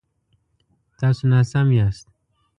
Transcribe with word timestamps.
تاسو 0.99 1.23
ناسم 1.31 1.67
یاست 1.77 2.07